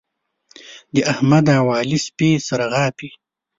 د 0.93 0.95
احمد 1.11 1.45
او 1.59 1.65
علي 1.77 1.99
سپي 2.05 2.29
سره 2.47 2.65
غاپي. 2.73 3.09